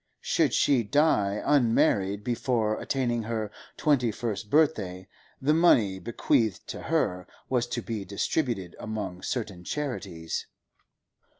[0.21, 5.07] Should she die unmarried before attaining her twenty first birthday,
[5.39, 10.47] the money bequeathed to her was to be distributed among certain charities.